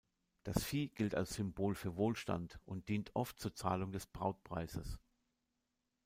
Das 0.41 0.63
Vieh 0.63 0.89
gilt 0.89 1.13
als 1.13 1.35
Symbol 1.35 1.75
für 1.75 1.95
Wohlstand 1.95 2.57
und 2.65 2.89
dient 2.89 3.15
oft 3.15 3.39
zur 3.39 3.53
Zahlung 3.53 3.91
des 3.91 4.07
Brautpreises. 4.07 4.97